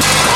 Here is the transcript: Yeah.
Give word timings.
Yeah. 0.00 0.29